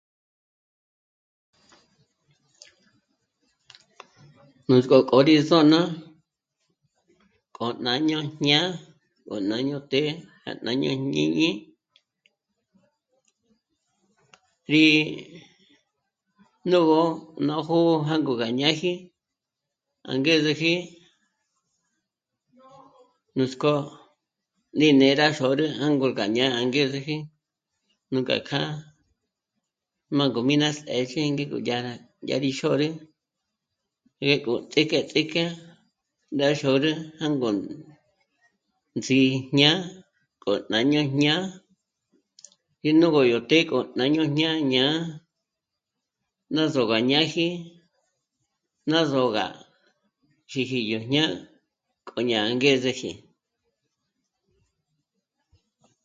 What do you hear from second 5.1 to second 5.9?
rí s'ô'n'a